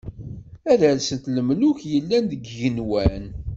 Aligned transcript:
Ad 0.71 0.77
d-rsent 0.79 1.25
lemluk, 1.35 1.79
yellan 1.93 2.23
deg 2.31 2.41
yigenwan. 2.47 3.23